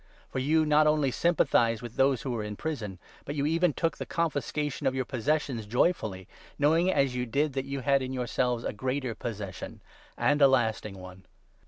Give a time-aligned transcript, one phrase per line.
[0.31, 3.71] For you not only sympathised with 34 those who were in prison, but you even
[3.71, 6.27] took the confiscation of your possessions joyfully,
[6.57, 9.79] knowing, as you did, that you had in yourselves a greater possession
[10.17, 11.25] and a lasting one.